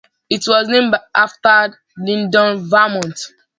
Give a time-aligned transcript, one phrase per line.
[0.31, 3.19] It was named after Lyndon, Vermont.